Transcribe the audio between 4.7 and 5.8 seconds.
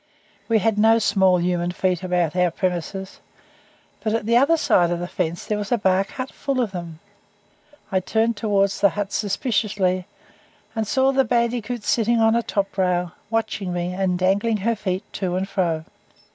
of the fence there was a